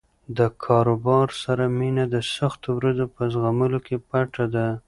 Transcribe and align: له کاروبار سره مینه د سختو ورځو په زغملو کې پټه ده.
له 0.37 0.47
کاروبار 0.65 1.27
سره 1.43 1.63
مینه 1.77 2.05
د 2.13 2.15
سختو 2.35 2.69
ورځو 2.77 3.05
په 3.15 3.21
زغملو 3.33 3.79
کې 3.87 3.95
پټه 4.09 4.45
ده. 4.53 4.65